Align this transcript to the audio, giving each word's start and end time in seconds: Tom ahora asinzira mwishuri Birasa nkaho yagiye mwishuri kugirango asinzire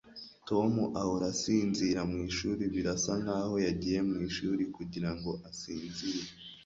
Tom 0.47 0.71
ahora 1.01 1.25
asinzira 1.33 1.99
mwishuri 2.11 2.63
Birasa 2.73 3.13
nkaho 3.23 3.55
yagiye 3.65 3.99
mwishuri 4.09 4.63
kugirango 4.75 5.31
asinzire 5.49 6.23